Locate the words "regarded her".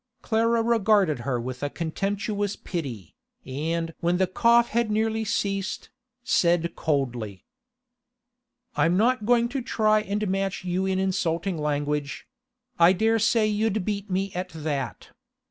0.63-1.39